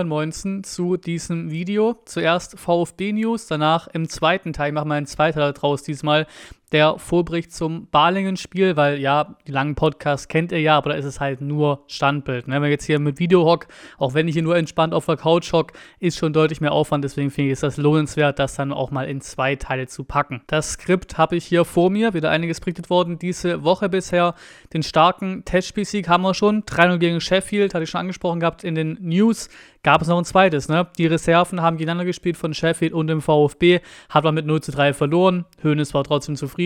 [0.00, 2.00] Moin Moinsen zu diesem Video.
[2.06, 6.26] Zuerst VfB News, danach im zweiten Teil, machen wir einen zweiten Teil draus diesmal,
[6.72, 11.04] der Vorbericht zum Balingen-Spiel, weil ja, die langen Podcasts kennt ihr ja, aber da ist
[11.04, 12.46] es halt nur Standbild.
[12.46, 12.54] Ne?
[12.54, 13.66] Wenn wir jetzt hier mit Video hock,
[13.98, 17.04] auch wenn ich hier nur entspannt auf der Couch hock, ist schon deutlich mehr Aufwand,
[17.04, 20.42] deswegen finde ich es das lohnenswert, das dann auch mal in zwei Teile zu packen.
[20.46, 24.34] Das Skript habe ich hier vor mir, wieder einiges berichtet worden diese Woche bisher.
[24.72, 28.74] Den starken Testspielsieg haben wir schon, 3-0 gegen Sheffield, hatte ich schon angesprochen gehabt in
[28.74, 29.48] den News
[29.82, 30.68] gab es noch ein zweites.
[30.68, 30.86] Ne?
[30.98, 34.72] Die Reserven haben gegeneinander gespielt von Sheffield und dem VfB, hat man mit 0 zu
[34.72, 35.46] 3 verloren.
[35.62, 36.59] Hönes war trotzdem zufrieden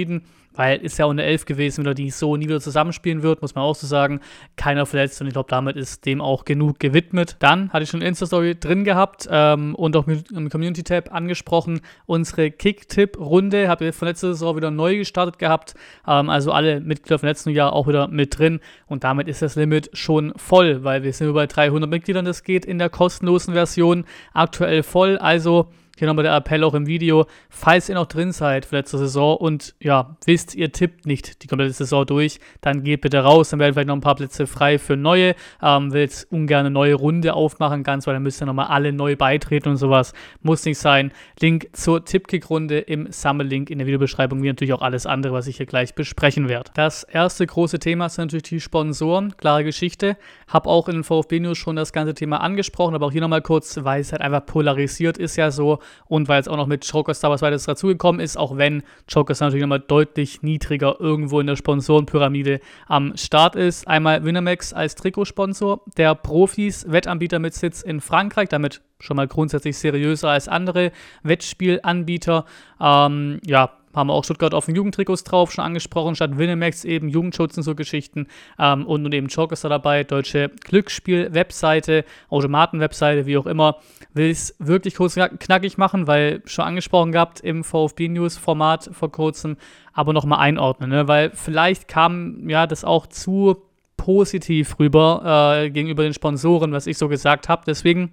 [0.55, 3.55] weil ist ja auch eine Elf gewesen, wieder, die so nie wieder zusammenspielen wird, muss
[3.55, 4.21] man auch so sagen.
[4.57, 7.37] Keiner verletzt und ich glaube, damit ist dem auch genug gewidmet.
[7.41, 11.81] Dann hatte ich schon Insta-Story drin gehabt ähm, und auch im Community-Tab angesprochen.
[12.07, 15.75] Unsere Kick-Tipp-Runde habe ich von letzter Saison wieder neu gestartet gehabt.
[16.07, 19.57] Ähm, also alle Mitglieder vom letzten Jahr auch wieder mit drin und damit ist das
[19.57, 24.05] Limit schon voll, weil wir sind über 300 Mitgliedern, das geht in der kostenlosen Version
[24.33, 25.19] aktuell voll.
[25.19, 28.99] Also hier nochmal der Appell auch im Video, falls ihr noch drin seid für letzte
[28.99, 33.51] Saison und ja, wisst, ihr tippt nicht die komplette Saison durch, dann geht bitte raus,
[33.51, 35.35] dann werden vielleicht noch ein paar Plätze frei für neue.
[35.63, 38.93] Ähm, will jetzt ungern eine neue Runde aufmachen ganz, weil dann müsst ihr nochmal alle
[38.93, 40.13] neu beitreten und sowas.
[40.43, 41.13] Muss nicht sein.
[41.41, 45.59] Link zur Tippkick-Runde im Sammellink in der Videobeschreibung, wie natürlich auch alles andere, was ich
[45.59, 46.71] hier gleich besprechen werde.
[46.75, 49.37] Das erste große Thema sind natürlich die Sponsoren.
[49.37, 50.17] Klare Geschichte.
[50.49, 53.43] Hab auch in den VfB News schon das ganze Thema angesprochen, aber auch hier nochmal
[53.43, 56.85] kurz, weil es halt einfach polarisiert ist ja so und weil jetzt auch noch mit
[56.85, 61.57] Jokerstar was weiteres dazugekommen ist, auch wenn Jokerstar natürlich nochmal deutlich niedriger irgendwo in der
[61.57, 63.87] Sponsorenpyramide am Start ist.
[63.89, 69.77] Einmal Winamax als Trikotsponsor, der Profis, Wettanbieter mit Sitz in Frankreich, damit schon mal grundsätzlich
[69.77, 72.45] seriöser als andere Wettspielanbieter.
[72.81, 77.09] Ähm, ja, haben wir auch Stuttgart auf den Jugendtrikots drauf, schon angesprochen, statt Winamax eben
[77.09, 78.27] Jugendschutz und so Geschichten.
[78.59, 83.77] Ähm, und, und eben Chalk ist da dabei, deutsche Glücksspiel-Webseite, Automaten-Webseite, wie auch immer.
[84.13, 89.57] Will es wirklich kurz knackig machen, weil schon angesprochen gehabt im VfB-News-Format vor kurzem,
[89.93, 91.09] aber nochmal einordnen, ne?
[91.09, 93.63] weil vielleicht kam ja das auch zu
[93.97, 97.63] positiv rüber äh, gegenüber den Sponsoren, was ich so gesagt habe.
[97.67, 98.13] Deswegen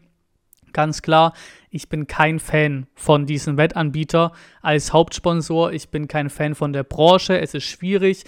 [0.73, 1.33] ganz klar,
[1.69, 5.71] ich bin kein Fan von diesem Wettanbieter als Hauptsponsor.
[5.71, 7.39] Ich bin kein Fan von der Branche.
[7.39, 8.25] Es ist schwierig.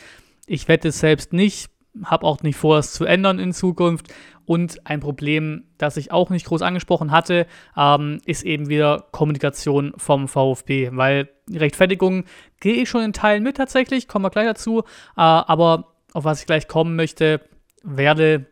[0.47, 1.69] Ich wette selbst nicht.
[2.05, 4.13] Habe auch nicht vor, es zu ändern in Zukunft.
[4.45, 9.93] Und ein Problem, das ich auch nicht groß angesprochen hatte, ähm, ist eben wieder Kommunikation
[9.97, 10.89] vom VfB.
[10.93, 12.25] Weil Rechtfertigung
[12.59, 14.79] gehe ich schon in Teilen mit tatsächlich, kommen wir gleich dazu.
[14.79, 17.41] Äh, aber auf was ich gleich kommen möchte,
[17.83, 18.45] werde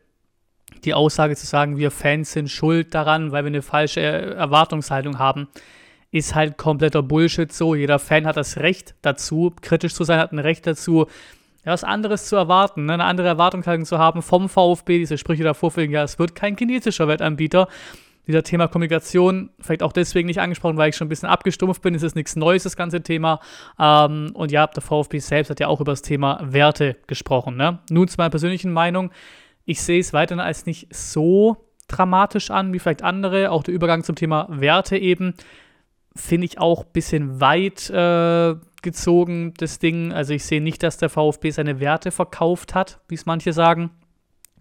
[0.83, 5.47] die Aussage zu sagen, wir Fans sind schuld daran, weil wir eine falsche Erwartungshaltung haben,
[6.11, 7.75] ist halt kompletter Bullshit so.
[7.75, 11.07] Jeder Fan hat das Recht dazu, kritisch zu sein, hat ein Recht dazu,
[11.63, 12.93] was anderes zu erwarten, ne?
[12.93, 14.97] eine andere Erwartungshaltung zu haben vom VfB.
[14.97, 17.67] Diese Sprüche davor fliegen, ja, es wird kein chinesischer Wettanbieter.
[18.27, 21.95] Dieser Thema Kommunikation, vielleicht auch deswegen nicht angesprochen, weil ich schon ein bisschen abgestumpft bin.
[21.95, 23.39] Es ist nichts Neues, das ganze Thema.
[23.79, 27.57] Ähm, und ja, der VfB selbst hat ja auch über das Thema Werte gesprochen.
[27.57, 27.79] Ne?
[27.89, 29.11] Nun zu meiner persönlichen Meinung
[29.65, 31.57] ich sehe es weiterhin als nicht so
[31.87, 33.51] dramatisch an wie vielleicht andere.
[33.51, 35.33] Auch der Übergang zum Thema Werte eben
[36.15, 40.11] finde ich auch ein bisschen weit äh, gezogen, das Ding.
[40.11, 43.91] Also ich sehe nicht, dass der VfB seine Werte verkauft hat, wie es manche sagen.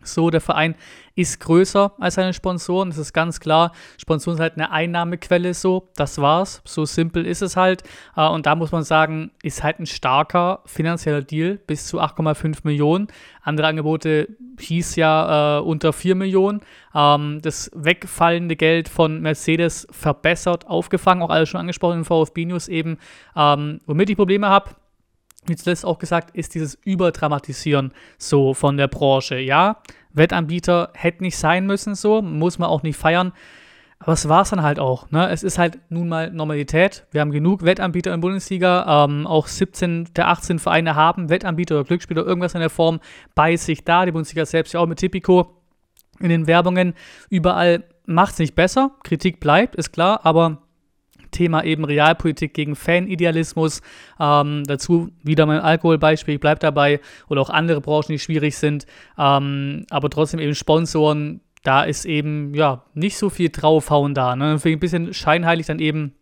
[0.03, 0.75] So, der Verein
[1.15, 3.73] ist größer als seine Sponsoren, das ist ganz klar.
[3.99, 6.63] Sponsoren sind halt eine Einnahmequelle, so, das war's.
[6.65, 7.83] So simpel ist es halt.
[8.17, 12.61] Äh, und da muss man sagen, ist halt ein starker finanzieller Deal bis zu 8,5
[12.65, 13.09] Millionen.
[13.43, 14.29] Andere Angebote
[14.59, 16.61] hieß ja äh, unter 4 Millionen.
[16.95, 22.69] Ähm, das wegfallende Geld von Mercedes verbessert, aufgefangen, auch alles schon angesprochen im VfB News
[22.69, 22.99] eben.
[23.37, 24.71] Ähm, womit ich Probleme habe,
[25.51, 29.39] wie zuletzt auch gesagt, ist dieses Überdramatisieren so von der Branche.
[29.39, 33.33] Ja, Wettanbieter hätte nicht sein müssen so, muss man auch nicht feiern.
[34.03, 35.11] Aber es war es dann halt auch.
[35.11, 35.29] Ne?
[35.29, 37.07] Es ist halt nun mal Normalität.
[37.11, 39.05] Wir haben genug Wettanbieter in der Bundesliga.
[39.05, 43.01] Ähm, auch 17 der 18 Vereine haben Wettanbieter oder Glücksspieler, irgendwas in der Form
[43.35, 44.07] bei sich da.
[44.07, 45.55] Die Bundesliga selbst ja auch mit Tipico
[46.19, 46.95] in den Werbungen.
[47.29, 48.93] Überall macht es nicht besser.
[49.05, 50.21] Kritik bleibt, ist klar.
[50.25, 50.63] Aber
[51.31, 53.83] Thema eben Realpolitik gegen Fanidealismus.
[54.19, 57.01] Ähm, dazu wieder mein Alkoholbeispiel, ich bleibe dabei.
[57.29, 58.87] Oder auch andere Branchen, die schwierig sind.
[59.19, 64.35] Ähm, aber trotzdem eben Sponsoren, da ist eben ja nicht so viel draufhauen da.
[64.37, 64.53] Ne?
[64.55, 66.15] Deswegen ein bisschen scheinheilig dann eben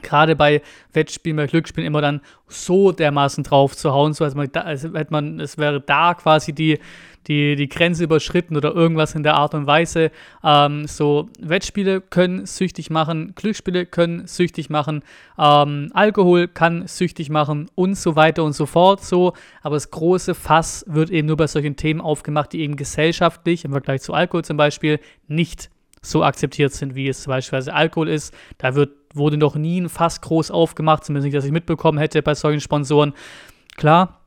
[0.00, 0.62] gerade bei
[0.92, 5.06] Wettspielen, bei Glücksspielen immer dann so dermaßen drauf zu hauen, so als, man, als hätte
[5.10, 6.78] man, es wäre da quasi die,
[7.26, 10.10] die, die Grenze überschritten oder irgendwas in der Art und Weise.
[10.42, 15.02] Ähm, so, Wettspiele können süchtig machen, Glücksspiele können süchtig machen,
[15.38, 19.04] ähm, Alkohol kann süchtig machen und so weiter und so fort.
[19.04, 23.64] So, aber das große Fass wird eben nur bei solchen Themen aufgemacht, die eben gesellschaftlich
[23.64, 25.70] im Vergleich zu Alkohol zum Beispiel nicht
[26.02, 28.34] so akzeptiert sind, wie es beispielsweise Alkohol ist.
[28.58, 32.22] Da wird, wurde noch nie ein Fass groß aufgemacht, zumindest nicht, dass ich mitbekommen hätte
[32.22, 33.14] bei solchen Sponsoren.
[33.76, 34.20] Klar,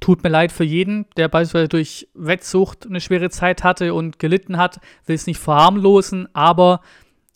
[0.00, 4.56] tut mir leid für jeden, der beispielsweise durch Wettsucht eine schwere Zeit hatte und gelitten
[4.56, 6.80] hat, will es nicht verharmlosen, aber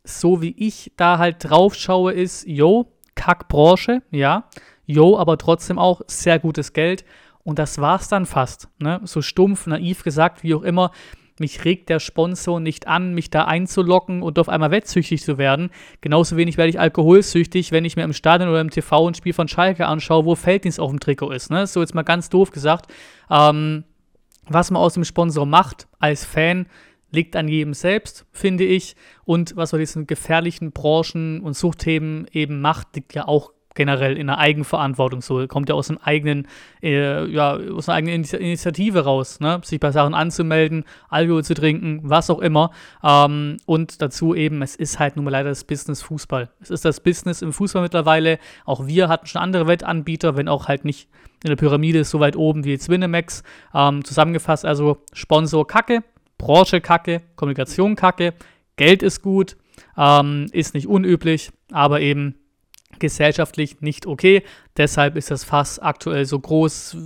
[0.04, 4.48] so wie ich da halt drauf schaue, ist, yo, Kackbranche, ja,
[4.84, 7.04] yo, aber trotzdem auch sehr gutes Geld.
[7.42, 8.68] Und das war's dann fast.
[8.78, 9.00] Ne?
[9.04, 10.90] So stumpf, naiv gesagt, wie auch immer.
[11.38, 15.70] Mich regt der Sponsor nicht an, mich da einzulocken und auf einmal wettsüchtig zu werden.
[16.00, 19.32] Genauso wenig werde ich alkoholsüchtig, wenn ich mir im Stadion oder im TV ein Spiel
[19.32, 21.50] von Schalke anschaue, wo Felddienst auf dem Trikot ist.
[21.50, 21.66] Ne?
[21.66, 22.92] So jetzt mal ganz doof gesagt.
[23.30, 23.84] Ähm,
[24.48, 26.66] was man aus dem Sponsor macht als Fan,
[27.10, 28.96] liegt an jedem selbst, finde ich.
[29.24, 34.26] Und was man diesen gefährlichen Branchen und Suchtthemen eben macht, liegt ja auch generell in
[34.26, 35.46] der Eigenverantwortung so.
[35.46, 36.48] Kommt ja aus einem eigenen,
[36.82, 39.60] äh, ja, aus einer eigenen Initiative raus, ne?
[39.62, 42.72] sich bei Sachen anzumelden, Alkohol zu trinken, was auch immer.
[43.04, 46.50] Ähm, und dazu eben, es ist halt nun mal leider das Business Fußball.
[46.60, 48.38] Es ist das Business im Fußball mittlerweile.
[48.64, 51.08] Auch wir hatten schon andere Wettanbieter, wenn auch halt nicht
[51.44, 53.42] in der Pyramide so weit oben wie jetzt Winamax.
[53.74, 56.02] Ähm, zusammengefasst also Sponsor Kacke,
[56.38, 58.34] Branche Kacke, Kommunikation Kacke,
[58.76, 59.56] Geld ist gut,
[59.96, 62.36] ähm, ist nicht unüblich, aber eben
[62.98, 64.42] gesellschaftlich nicht okay.
[64.76, 66.96] Deshalb ist das Fass aktuell so groß,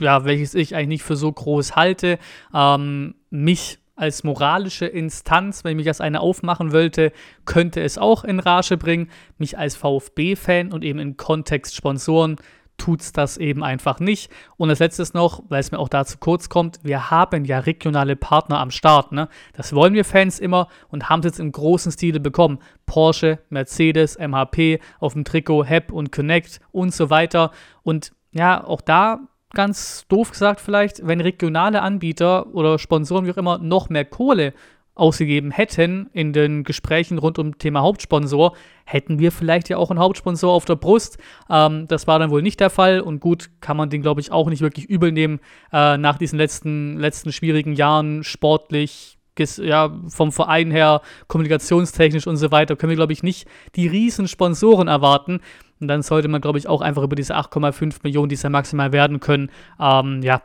[0.00, 2.18] ja, welches ich eigentlich nicht für so groß halte.
[2.52, 7.12] Ähm, mich als moralische Instanz, wenn ich mich als eine aufmachen wollte,
[7.44, 9.08] könnte es auch in Rage bringen.
[9.38, 12.36] Mich als VfB-Fan und eben in Kontext Sponsoren
[12.76, 14.30] tut es das eben einfach nicht.
[14.56, 18.16] Und als letztes noch, weil es mir auch dazu kurz kommt, wir haben ja regionale
[18.16, 19.12] Partner am Start.
[19.12, 19.28] Ne?
[19.52, 22.58] Das wollen wir Fans immer und haben es jetzt im großen Stile bekommen.
[22.86, 27.52] Porsche, Mercedes, MHP, auf dem Trikot, HEP und Connect und so weiter.
[27.82, 29.20] Und ja, auch da
[29.54, 34.52] ganz doof gesagt vielleicht, wenn regionale Anbieter oder Sponsoren wie auch immer noch mehr Kohle
[34.94, 38.54] ausgegeben hätten in den Gesprächen rund um Thema Hauptsponsor,
[38.84, 41.18] hätten wir vielleicht ja auch einen Hauptsponsor auf der Brust.
[41.50, 44.30] Ähm, das war dann wohl nicht der Fall und gut, kann man den, glaube ich,
[44.30, 45.40] auch nicht wirklich übel nehmen
[45.72, 49.18] äh, nach diesen letzten, letzten schwierigen Jahren sportlich.
[49.58, 54.28] Ja, vom Verein her, kommunikationstechnisch und so weiter, können wir, glaube ich, nicht die riesen
[54.28, 55.40] Sponsoren erwarten.
[55.80, 58.48] Und dann sollte man, glaube ich, auch einfach über diese 8,5 Millionen, die es ja
[58.48, 59.50] maximal werden können,
[59.80, 60.40] ähm, ja,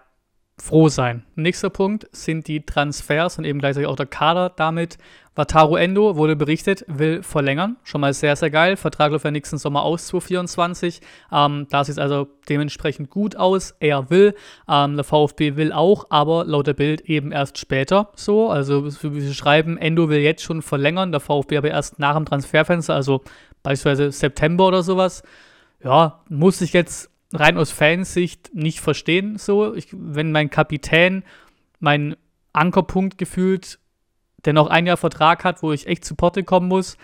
[0.61, 1.23] froh sein.
[1.35, 4.97] Nächster Punkt sind die Transfers und eben gleichzeitig auch der Kader damit.
[5.35, 7.77] Wataru Endo wurde berichtet, will verlängern.
[7.83, 8.75] Schon mal sehr, sehr geil.
[8.75, 10.99] Vertrag läuft ja nächsten Sommer aus, 2024.
[11.31, 13.73] Ähm, da sieht es also dementsprechend gut aus.
[13.79, 14.35] Er will,
[14.67, 18.49] ähm, der VfB will auch, aber laut der Bild eben erst später so.
[18.49, 22.25] Also, wie sie schreiben, Endo will jetzt schon verlängern, der VfB aber erst nach dem
[22.25, 23.21] Transferfenster, also
[23.63, 25.23] beispielsweise September oder sowas.
[25.81, 29.37] Ja, muss ich jetzt rein aus Fansicht nicht verstehen.
[29.37, 31.23] So, ich, wenn mein Kapitän,
[31.79, 32.15] mein
[32.53, 33.79] Ankerpunkt gefühlt,
[34.45, 36.97] der noch ein Jahr Vertrag hat, wo ich echt zu Porte kommen muss,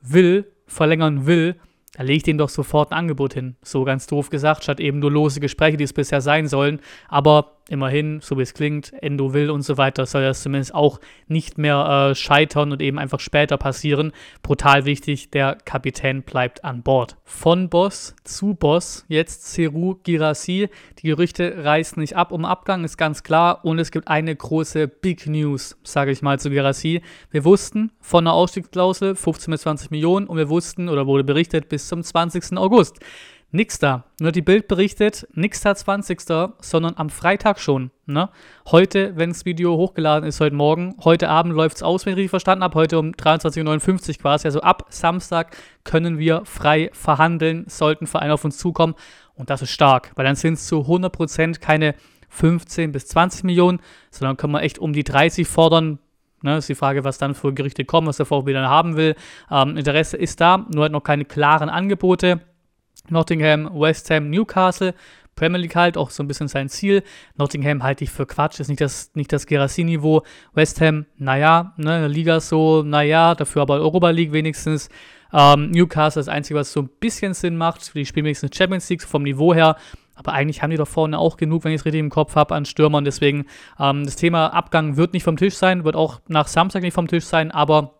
[0.00, 1.56] will, verlängern will,
[1.94, 3.56] da lege ich dem doch sofort ein Angebot hin.
[3.62, 6.80] So ganz doof gesagt, statt eben nur lose Gespräche, die es bisher sein sollen.
[7.08, 11.00] Aber immerhin, so wie es klingt, Endo will und so weiter, soll das zumindest auch
[11.28, 14.12] nicht mehr äh, scheitern und eben einfach später passieren.
[14.42, 17.16] Brutal wichtig, der Kapitän bleibt an Bord.
[17.24, 20.68] Von Boss zu Boss, jetzt Seru Girassi.
[20.98, 23.64] Die Gerüchte reißen nicht ab um Abgang, ist ganz klar.
[23.64, 27.02] Und es gibt eine große Big News, sage ich mal, zu Girassi.
[27.30, 31.68] Wir wussten von einer Ausstiegsklausel 15 bis 20 Millionen und wir wussten oder wurde berichtet
[31.68, 32.58] bis zum 20.
[32.58, 32.98] August.
[33.52, 34.04] Nix da.
[34.20, 36.20] Nur die Bild berichtet, nix da 20.
[36.60, 37.90] sondern am Freitag schon.
[38.06, 38.28] Ne?
[38.70, 42.18] Heute, wenn das Video hochgeladen ist, heute Morgen, heute Abend läuft es aus, wenn ich
[42.18, 44.46] richtig verstanden habe, heute um 23.59 Uhr quasi.
[44.46, 48.94] Also ab Samstag können wir frei verhandeln, sollten Vereine auf uns zukommen.
[49.34, 51.96] Und das ist stark, weil dann sind es zu 100% keine
[52.28, 53.80] 15 bis 20 Millionen,
[54.12, 55.98] sondern können wir echt um die 30 fordern.
[56.42, 59.16] Ne, ist die Frage, was dann für Gerichte kommen, was der VfB dann haben will.
[59.50, 62.40] Ähm, Interesse ist da, nur halt noch keine klaren Angebote.
[63.08, 64.94] Nottingham, West Ham, Newcastle.
[65.36, 67.02] Premier League halt, auch so ein bisschen sein Ziel.
[67.36, 70.22] Nottingham halte ich für Quatsch, ist nicht das, nicht das Gerassi-Niveau.
[70.52, 74.90] West Ham, naja, ne, Liga so, naja, dafür aber Europa League wenigstens.
[75.32, 77.94] Ähm, Newcastle ist das Einzige, was so ein bisschen Sinn macht.
[77.94, 79.76] Die spielen wenigstens Champions League vom Niveau her.
[80.14, 82.54] Aber eigentlich haben die doch vorne auch genug, wenn ich es richtig im Kopf habe,
[82.54, 83.06] an Stürmern.
[83.06, 83.46] Deswegen,
[83.78, 87.08] ähm, das Thema Abgang wird nicht vom Tisch sein, wird auch nach Samstag nicht vom
[87.08, 87.99] Tisch sein, aber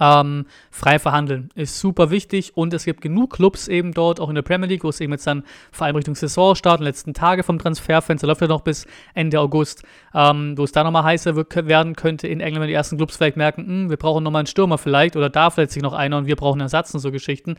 [0.00, 4.34] ähm, frei verhandeln ist super wichtig und es gibt genug Clubs eben dort, auch in
[4.34, 7.58] der Premier League, wo es eben jetzt dann vor allem Richtung Saisonstart, letzten Tage vom
[7.58, 9.82] Transferfenster, läuft ja noch bis Ende August,
[10.14, 13.36] ähm, wo es da nochmal heißer werden könnte in England, wenn die ersten Clubs vielleicht
[13.36, 16.26] merken, hm, wir brauchen nochmal einen Stürmer vielleicht oder da vielleicht sich noch einer und
[16.26, 17.56] wir brauchen Ersatz und so Geschichten.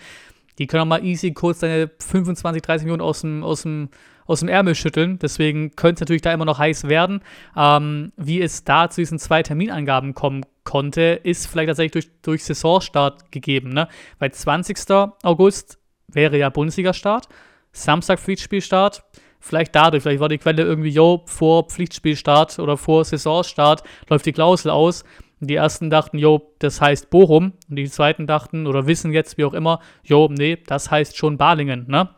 [0.58, 3.90] Die können auch mal easy kurz deine 25, 30 Millionen aus dem, aus dem
[4.28, 5.20] aus dem Ärmel schütteln.
[5.20, 7.22] Deswegen könnte es natürlich da immer noch heiß werden.
[7.56, 12.44] Ähm, wie es da zu diesen zwei Terminangaben kommen konnte, ist vielleicht tatsächlich durch, durch
[12.44, 13.70] Saisonstart gegeben.
[13.70, 13.88] Ne?
[14.20, 14.78] Weil 20.
[15.24, 17.30] August wäre ja Bundesliga-Start,
[17.72, 19.04] Samstag Pflichtspielstart,
[19.40, 24.34] vielleicht dadurch, vielleicht war die Quelle irgendwie, yo, vor Pflichtspielstart oder vor Saisonstart läuft die
[24.34, 25.04] Klausel aus.
[25.42, 27.54] Und die ersten dachten, jo, das heißt Bochum.
[27.70, 31.38] Und die zweiten dachten oder wissen jetzt, wie auch immer, jo, nee, das heißt schon
[31.38, 32.10] Balingen, ne?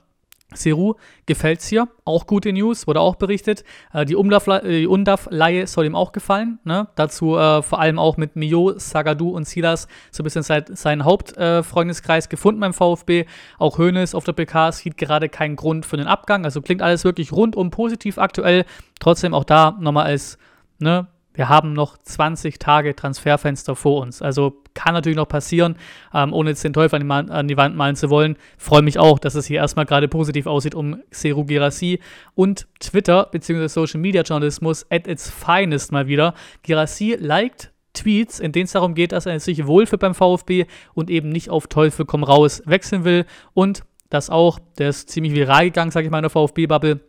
[0.54, 0.94] Seru
[1.26, 3.66] gefällt es hier, auch gute News, wurde auch berichtet.
[3.94, 6.60] Äh, die Undav-Leihe soll ihm auch gefallen.
[6.64, 6.88] Ne?
[6.96, 11.04] Dazu äh, vor allem auch mit Mio, Sagadu und Silas so ein bisschen seit, seinen
[11.04, 13.26] Hauptfreundeskreis äh, gefunden beim VfB.
[13.60, 16.46] Auch Hoeneß auf der PK sieht gerade keinen Grund für den Abgang.
[16.46, 18.66] Also klingt alles wirklich rundum positiv aktuell.
[19.00, 20.38] Trotzdem auch da nochmal als
[20.80, 24.24] ne, wir haben noch 20 Tage Transferfenster vor uns.
[24.24, 25.76] Also kann natürlich noch passieren,
[26.14, 28.38] ähm, ohne jetzt den Teufel an die, an die, Wand malen zu wollen.
[28.58, 32.00] Freue mich auch, dass es hier erstmal gerade positiv aussieht um Seru Girassi
[32.34, 33.68] und Twitter bzw.
[33.68, 36.34] Social Media Journalismus at its finest mal wieder.
[36.64, 41.10] Girassi liked Tweets, in denen es darum geht, dass er sich wohlfühlt beim VfB und
[41.10, 45.66] eben nicht auf Teufel komm raus wechseln will und das auch, der ist ziemlich viral
[45.66, 47.02] gegangen, sage ich mal, in der VfB-Bubble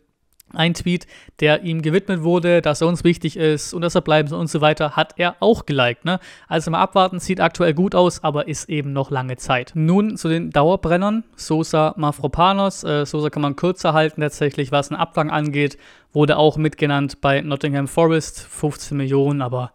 [0.53, 1.07] ein Tweet,
[1.39, 4.49] der ihm gewidmet wurde, dass er uns wichtig ist und dass er bleiben soll und
[4.49, 6.05] so weiter, hat er auch geliked.
[6.05, 6.19] Ne?
[6.47, 9.71] Also mal abwarten, sieht aktuell gut aus, aber ist eben noch lange Zeit.
[9.75, 11.23] Nun zu den Dauerbrennern.
[11.35, 12.83] Sosa Mafropanos.
[12.83, 15.77] Äh, Sosa kann man kürzer halten tatsächlich, was einen Abgang angeht.
[16.13, 18.41] Wurde auch mitgenannt bei Nottingham Forest.
[18.41, 19.71] 15 Millionen, aber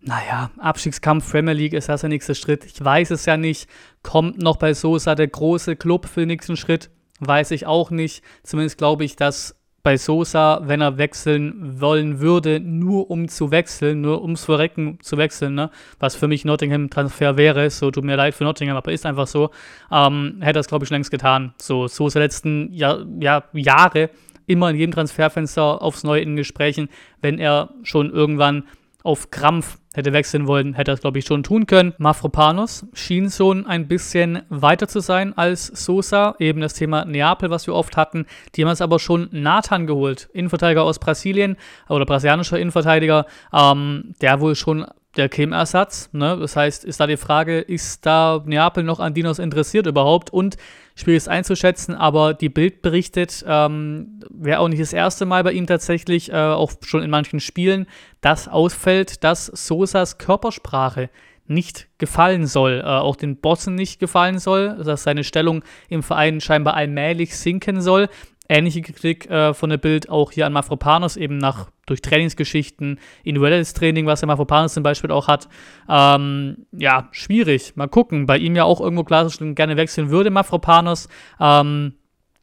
[0.00, 2.64] naja, Abstiegskampf Premier League ist das der nächste Schritt.
[2.64, 3.68] Ich weiß es ja nicht.
[4.02, 6.90] Kommt noch bei Sosa der große Club für den nächsten Schritt?
[7.20, 8.22] Weiß ich auch nicht.
[8.44, 9.56] Zumindest glaube ich, dass
[9.88, 15.16] bei Sosa, wenn er wechseln wollen würde, nur um zu wechseln, nur ums Verrecken zu
[15.16, 15.70] wechseln, ne?
[15.98, 19.48] was für mich Nottingham-Transfer wäre, so tut mir leid für Nottingham, aber ist einfach so,
[19.90, 21.54] ähm, hätte das, glaube ich, längst getan.
[21.56, 24.10] So, Sosa letzten Jahr, ja, Jahre
[24.46, 26.90] immer in jedem Transferfenster aufs Neue in Gesprächen,
[27.22, 28.64] wenn er schon irgendwann
[29.04, 31.92] auf Krampf hätte wechseln wollen, hätte es, glaube ich, schon tun können.
[31.98, 36.36] Mafropanos schien schon ein bisschen weiter zu sein als Sosa.
[36.38, 38.26] Eben das Thema Neapel, was wir oft hatten.
[38.54, 40.30] Die haben es aber schon Nathan geholt.
[40.32, 41.56] Innenverteidiger aus Brasilien
[41.88, 44.86] oder brasilianischer Innenverteidiger, ähm, der wohl schon
[45.18, 46.10] der Kim-Ersatz.
[46.12, 46.38] Ne?
[46.40, 50.32] Das heißt, ist da die Frage, ist da Neapel noch an Dinos interessiert überhaupt?
[50.32, 50.56] Und
[50.94, 55.52] schwierig ist einzuschätzen, aber die Bild berichtet, ähm, wäre auch nicht das erste Mal bei
[55.52, 57.86] ihm tatsächlich, äh, auch schon in manchen Spielen,
[58.20, 61.10] dass ausfällt, dass Sosas Körpersprache
[61.48, 66.40] nicht gefallen soll, äh, auch den Bossen nicht gefallen soll, dass seine Stellung im Verein
[66.40, 68.08] scheinbar allmählich sinken soll.
[68.48, 73.74] Ähnliche Kritik äh, von der Bild auch hier an Mafropanos, eben nach durch Trainingsgeschichten, individuelles
[73.74, 75.48] Training, was der Mafropanos zum Beispiel auch hat.
[75.88, 77.76] Ähm, ja, schwierig.
[77.76, 78.26] Mal gucken.
[78.26, 81.08] Bei ihm ja auch irgendwo ich gerne wechseln würde, Mafropanos.
[81.40, 81.94] Ähm,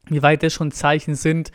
[0.08, 1.50] wie weit das schon Zeichen sind,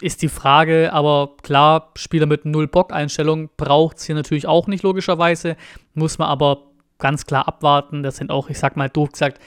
[0.00, 5.56] ist die Frage, aber klar, Spieler mit Null-Bock-Einstellung braucht es hier natürlich auch nicht, logischerweise.
[5.94, 8.02] Muss man aber ganz klar abwarten.
[8.02, 9.40] Das sind auch, ich sag mal doof gesagt,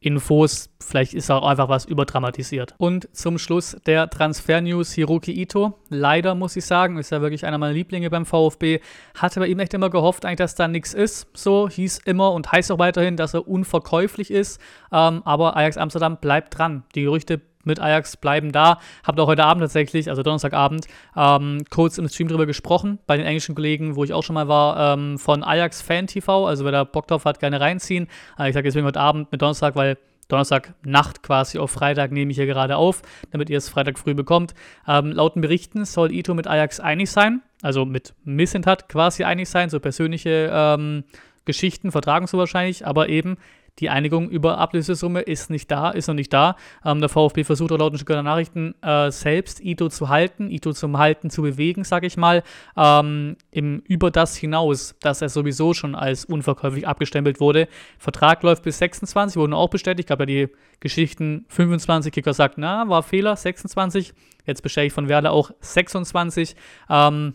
[0.00, 0.70] Bildinfos.
[0.80, 2.74] Vielleicht ist auch einfach was überdramatisiert.
[2.78, 5.74] Und zum Schluss der Transfer-News Hiroki Ito.
[5.88, 8.80] Leider muss ich sagen, ist ja wirklich einer meiner Lieblinge beim VfB.
[9.14, 11.28] Hatte bei ihm echt immer gehofft, eigentlich, dass da nichts ist.
[11.34, 14.60] So hieß immer und heißt auch weiterhin, dass er unverkäuflich ist.
[14.90, 16.84] Ähm, aber Ajax Amsterdam bleibt dran.
[16.94, 18.78] Die Gerüchte mit Ajax bleiben da.
[19.04, 20.86] Habt auch heute Abend tatsächlich, also Donnerstagabend,
[21.16, 24.48] ähm, kurz im Stream drüber gesprochen, bei den englischen Kollegen, wo ich auch schon mal
[24.48, 26.46] war, ähm, von Ajax Fan TV.
[26.46, 28.08] Also wer da Bock drauf hat, gerne reinziehen.
[28.38, 29.98] Äh, ich sage deswegen heute Abend mit Donnerstag, weil
[30.30, 34.14] Donnerstag Nacht quasi auf Freitag nehme ich hier gerade auf, damit ihr es Freitag früh
[34.14, 34.54] bekommt.
[34.86, 39.48] Ähm, laut den Berichten soll Ito mit Ajax einig sein, also mit Missentat quasi einig
[39.48, 41.04] sein, so persönliche ähm,
[41.44, 43.36] Geschichten vertragen so wahrscheinlich, aber eben
[43.80, 46.56] die Einigung über Ablösesumme ist nicht da, ist noch nicht da.
[46.84, 50.98] Ähm, der VfB versucht laut den Stuttgarter Nachrichten äh, selbst Ito zu halten, Ito zum
[50.98, 52.42] Halten zu bewegen, sage ich mal,
[52.76, 57.68] ähm, im, über das hinaus, dass er sowieso schon als unverkäuflich abgestempelt wurde.
[57.98, 60.48] Vertrag läuft bis 26, wurden auch bestätigt, gab ja die
[60.80, 64.12] Geschichten 25, Kicker sagt, na, war Fehler, 26,
[64.44, 66.54] jetzt bestätigt von Werder auch 26.
[66.88, 67.34] Ähm,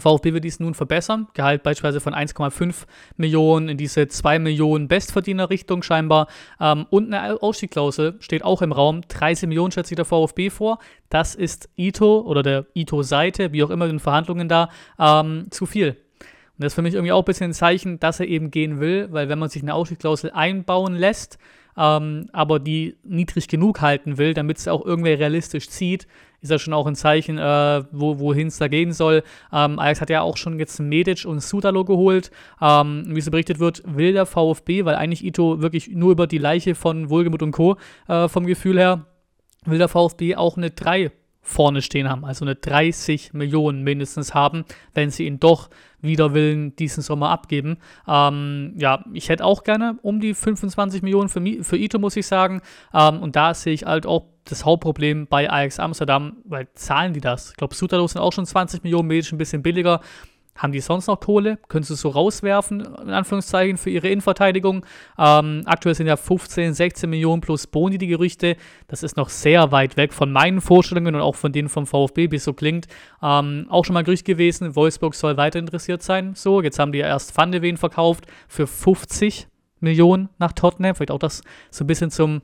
[0.00, 1.28] VfB wird dies nun verbessern.
[1.34, 6.28] Gehalt beispielsweise von 1,5 Millionen in diese 2 Millionen Bestverdiener-Richtung scheinbar.
[6.60, 9.02] Ähm, und eine Ausstiegsklausel steht auch im Raum.
[9.08, 10.78] 30 Millionen schätzt sich der VfB vor.
[11.10, 15.90] Das ist Ito oder der Ito-Seite, wie auch immer in Verhandlungen da, ähm, zu viel.
[15.90, 18.80] Und das ist für mich irgendwie auch ein bisschen ein Zeichen, dass er eben gehen
[18.80, 21.38] will, weil wenn man sich eine Ausstiegsklausel einbauen lässt,
[21.76, 26.06] ähm, aber die niedrig genug halten will, damit es auch irgendwer realistisch zieht,
[26.42, 29.22] ist das schon auch ein Zeichen, äh, wo, wohin es da gehen soll.
[29.52, 32.30] Ähm, Ajax hat ja auch schon jetzt Medic und Sudalo geholt.
[32.60, 36.38] Ähm, wie so berichtet wird, will der VfB, weil eigentlich Ito wirklich nur über die
[36.38, 37.76] Leiche von Wohlgemuth und Co.
[38.08, 39.06] Äh, vom Gefühl her,
[39.64, 44.64] will der VfB auch eine 3 vorne stehen haben, also eine 30 Millionen mindestens haben,
[44.94, 45.70] wenn sie ihn doch
[46.00, 47.78] wider Willen diesen Sommer abgeben.
[48.06, 52.26] Ähm, ja, ich hätte auch gerne um die 25 Millionen für, für Ito, muss ich
[52.26, 52.62] sagen.
[52.94, 57.20] Ähm, und da sehe ich halt auch das Hauptproblem bei Ajax Amsterdam, weil zahlen die
[57.20, 57.50] das?
[57.50, 60.00] Ich glaube, Sutalo sind auch schon 20 Millionen, medisch ein bisschen billiger.
[60.54, 61.58] Haben die sonst noch Kohle?
[61.68, 64.84] Können sie so rauswerfen, in Anführungszeichen, für ihre Innenverteidigung?
[65.18, 68.56] Ähm, aktuell sind ja 15, 16 Millionen plus Boni die Gerüchte.
[68.86, 72.30] Das ist noch sehr weit weg von meinen Vorstellungen und auch von denen vom VfB,
[72.30, 72.86] wie es so klingt.
[73.22, 76.34] Ähm, auch schon mal Gerücht gewesen, Wolfsburg soll weiter interessiert sein.
[76.34, 79.48] So, jetzt haben die ja erst Van de Ven verkauft für 50
[79.80, 80.94] Millionen nach Tottenham.
[80.94, 82.42] Vielleicht auch das so ein bisschen zum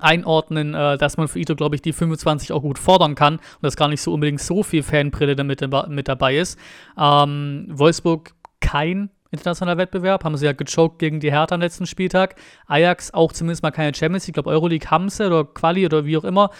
[0.00, 3.62] einordnen, äh, dass man für Ito, glaube ich, die 25 auch gut fordern kann und
[3.62, 6.58] dass gar nicht so unbedingt so viel Fanbrille damit mit dabei ist.
[6.98, 12.36] Ähm, Wolfsburg kein internationaler Wettbewerb, haben sie ja gechoked gegen die Hertha am letzten Spieltag.
[12.66, 16.16] Ajax auch zumindest mal keine Champions ich glaube Euroleague haben sie oder Quali oder wie
[16.16, 16.50] auch immer.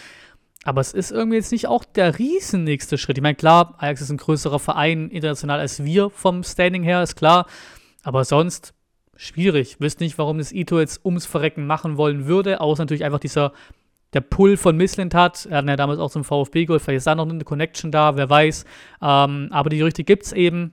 [0.64, 3.18] Aber es ist irgendwie jetzt nicht auch der riesen nächste Schritt.
[3.18, 7.14] Ich meine, klar, Ajax ist ein größerer Verein international als wir vom Standing her, ist
[7.14, 7.46] klar.
[8.02, 8.74] Aber sonst
[9.16, 9.80] schwierig.
[9.80, 13.52] Wüsste nicht, warum das Ito jetzt ums Verrecken machen wollen würde, außer natürlich einfach dieser
[14.12, 15.46] der Pull von Missland hat.
[15.46, 18.16] Er hat ja damals auch zum VfB geholt, vielleicht ist da noch eine Connection da,
[18.16, 18.64] wer weiß.
[19.02, 20.72] Ähm, aber die Gerüchte gibt es eben.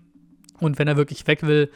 [0.59, 1.69] Und wenn er wirklich weg will,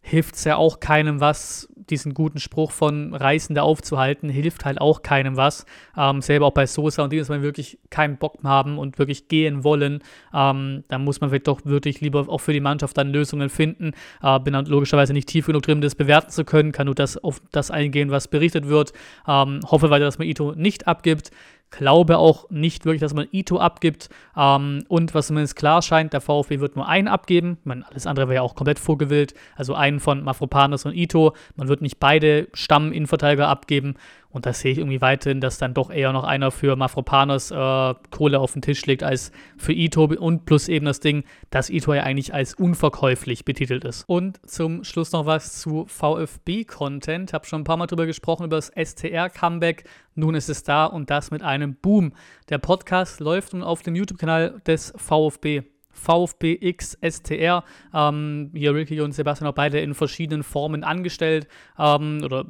[0.00, 5.02] hilft es ja auch keinem was, diesen guten Spruch von Reißende aufzuhalten, hilft halt auch
[5.02, 5.66] keinem was.
[5.96, 9.28] Ähm, selber auch bei Sosa und die, dass man wirklich keinen Bock haben und wirklich
[9.28, 10.02] gehen wollen,
[10.34, 13.92] ähm, dann muss man vielleicht doch wirklich lieber auch für die Mannschaft dann Lösungen finden.
[14.22, 17.16] Äh, bin dann logischerweise nicht tief genug drin, das bewerten zu können, kann nur das
[17.16, 18.92] auf das eingehen, was berichtet wird.
[19.26, 21.30] Ähm, hoffe weiter, dass man Ito nicht abgibt
[21.70, 24.08] glaube auch nicht wirklich, dass man Ito abgibt.
[24.36, 27.58] Ähm, und was zumindest klar scheint, der VfB wird nur einen abgeben.
[27.64, 29.34] Meine, alles andere wäre ja auch komplett vorgewillt.
[29.56, 31.34] Also einen von Mafropanos und Ito.
[31.56, 33.94] Man wird nicht beide Stamm-Innenverteidiger abgeben.
[34.30, 37.94] Und da sehe ich irgendwie weiterhin, dass dann doch eher noch einer für Mafropanos äh,
[38.10, 41.94] Kohle auf den Tisch legt als für Ito und plus eben das Ding, dass Ito
[41.94, 44.04] ja eigentlich als unverkäuflich betitelt ist.
[44.06, 47.30] Und zum Schluss noch was zu VfB-Content.
[47.30, 49.84] Ich habe schon ein paar Mal drüber gesprochen, über das STR-Comeback.
[50.14, 52.12] Nun ist es da und das mit einem Boom.
[52.50, 55.62] Der Podcast läuft nun auf dem YouTube-Kanal des VfB.
[55.98, 57.64] VfBX STR.
[57.92, 62.44] Ähm, hier Ricky und Sebastian auch beide in verschiedenen Formen angestellt ähm, oder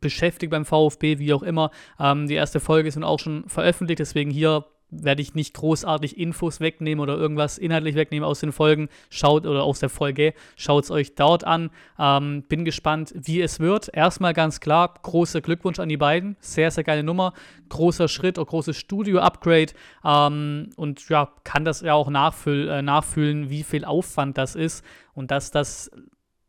[0.00, 1.70] beschäftigt beim VfB, wie auch immer.
[2.00, 4.64] Ähm, die erste Folge ist nun auch schon veröffentlicht, deswegen hier
[5.02, 8.88] werde ich nicht großartig Infos wegnehmen oder irgendwas inhaltlich wegnehmen aus den Folgen.
[9.10, 11.70] Schaut oder aus der Folge, schaut es euch dort an.
[11.98, 13.90] Ähm, bin gespannt, wie es wird.
[13.92, 16.36] Erstmal ganz klar, großer Glückwunsch an die beiden.
[16.40, 17.32] Sehr, sehr geile Nummer.
[17.68, 19.72] Großer Schritt, auch großes Studio-Upgrade.
[20.04, 24.84] Ähm, und ja, kann das ja auch nachfühl äh, nachfühlen, wie viel Aufwand das ist
[25.14, 25.90] und dass das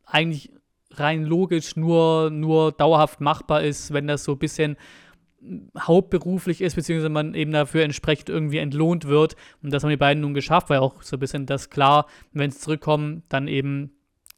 [0.06, 0.52] eigentlich
[0.92, 4.78] rein logisch nur, nur dauerhaft machbar ist, wenn das so ein bisschen
[5.78, 9.36] hauptberuflich ist, beziehungsweise man eben dafür entsprechend irgendwie entlohnt wird.
[9.62, 12.52] Und das haben die beiden nun geschafft, weil auch so ein bisschen das klar, wenn
[12.52, 13.92] sie zurückkommen, dann eben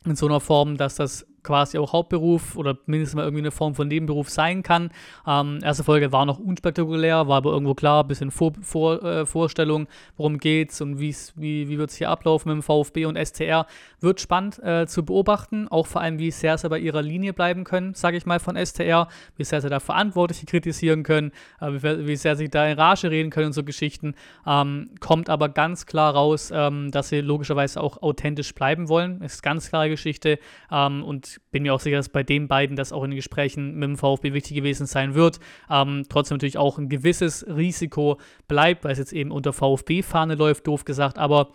[0.06, 3.76] in so einer Form, dass das quasi auch Hauptberuf oder mindestens mal irgendwie eine Form
[3.76, 4.92] von Nebenberuf sein kann.
[5.26, 9.26] Ähm, erste Folge war noch unspektakulär, war aber irgendwo klar, ein bisschen Vor Vor äh,
[9.26, 13.66] Vorstellung, worum geht's und wie, wie wird es hier ablaufen mit dem VfB und STR.
[14.00, 17.64] Wird spannend äh, zu beobachten, auch vor allem, wie sehr sie bei ihrer Linie bleiben
[17.64, 22.08] können, sage ich mal, von STR, wie sehr sie da Verantwortliche kritisieren können, äh, wie,
[22.08, 24.16] wie, sehr sie da in Rage reden können und so Geschichten.
[24.46, 29.22] Ähm, kommt aber ganz klar raus, ähm, dass sie logischerweise auch authentisch bleiben wollen.
[29.22, 30.40] Ist ganz klare Geschichte
[30.72, 31.04] ähm,
[31.36, 33.84] und bin mir auch sicher, dass bei den beiden das auch in den Gesprächen mit
[33.84, 35.40] dem VfB wichtig gewesen sein wird.
[35.70, 40.68] Ähm, trotzdem natürlich auch ein gewisses Risiko bleibt, weil es jetzt eben unter VfB-Fahne läuft,
[40.68, 41.50] doof gesagt, aber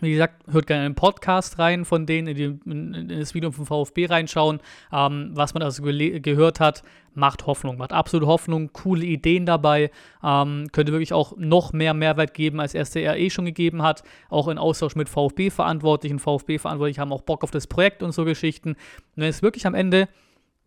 [0.00, 3.50] wie gesagt, hört gerne in den Podcast rein von denen, in, die, in das Video
[3.50, 4.60] vom VfB reinschauen.
[4.92, 6.82] Ähm, was man also ge gehört hat,
[7.14, 9.90] macht Hoffnung, macht absolut Hoffnung, coole Ideen dabei.
[10.22, 14.02] Ähm, könnte wirklich auch noch mehr Mehrwert geben, als SDR eh schon gegeben hat.
[14.28, 16.18] Auch in Austausch mit VfB-Verantwortlichen.
[16.18, 18.70] VfB-Verantwortliche haben auch Bock auf das Projekt und so Geschichten.
[18.70, 18.78] Und
[19.16, 20.08] wenn es wirklich am Ende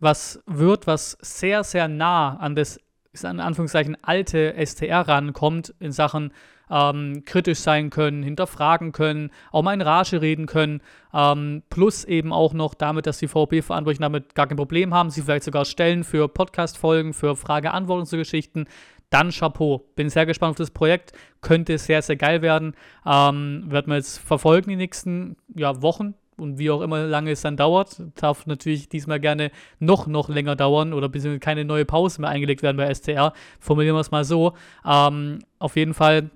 [0.02, 2.80] was wird, was sehr, sehr nah an das,
[3.14, 6.32] in Anführungszeichen, alte STR rankommt in Sachen
[6.70, 10.80] ähm, kritisch sein können, hinterfragen können, auch mal in Rage reden können.
[11.12, 15.22] Ähm, plus eben auch noch damit, dass die VP-Verantwortlichen damit gar kein Problem haben, sie
[15.22, 18.66] vielleicht sogar stellen für Podcast-Folgen, für Frage-Antwort und Geschichten.
[19.10, 19.84] Dann Chapeau.
[19.94, 21.12] Bin sehr gespannt auf das Projekt.
[21.42, 22.74] Könnte sehr, sehr geil werden.
[23.04, 27.40] Ähm, werden wir jetzt verfolgen die nächsten ja, Wochen, und wie auch immer lange es
[27.40, 32.20] dann dauert, darf natürlich diesmal gerne noch, noch länger dauern oder beziehungsweise keine neue Pause
[32.20, 33.32] mehr eingelegt werden bei STR.
[33.60, 34.52] Formulieren wir es mal so.
[34.84, 36.30] Ähm, auf jeden Fall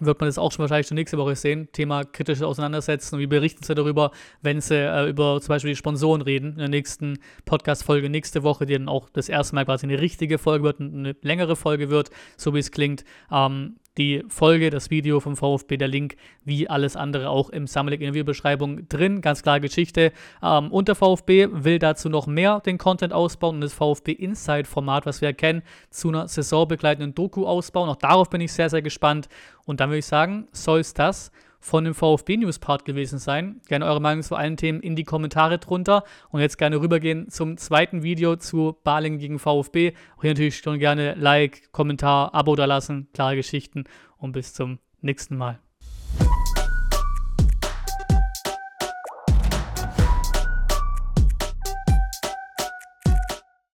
[0.00, 1.68] wird man das auch schon wahrscheinlich schon nächste Woche sehen.
[1.72, 4.10] Thema kritisches Auseinandersetzen und wie berichten sie darüber,
[4.42, 6.52] wenn sie äh, über zum Beispiel die Sponsoren reden.
[6.52, 10.38] In der nächsten Podcast-Folge nächste Woche, die dann auch das erste Mal quasi eine richtige
[10.38, 13.04] Folge wird, eine längere Folge wird, so wie es klingt.
[13.30, 17.92] Ähm, die Folge, das Video vom VfB, der Link, wie alles andere auch im Summer
[17.92, 19.20] in der Videobeschreibung drin.
[19.20, 20.12] Ganz klare Geschichte.
[20.42, 25.06] Ähm, und der VfB will dazu noch mehr den Content ausbauen und das VfB Inside-Format,
[25.06, 27.88] was wir erkennen, zu einer saisonbegleitenden Doku ausbauen.
[27.88, 29.28] Auch darauf bin ich sehr, sehr gespannt.
[29.64, 31.30] Und dann würde ich sagen, soll es das
[31.64, 33.62] von dem VfB News Part gewesen sein.
[33.68, 37.56] Gerne eure Meinung zu allen Themen in die Kommentare drunter und jetzt gerne rübergehen zum
[37.56, 39.94] zweiten Video zu Baling gegen VfB.
[40.18, 43.84] Auch hier natürlich schon gerne Like, Kommentar, Abo da lassen, klare Geschichten
[44.18, 45.58] und bis zum nächsten Mal.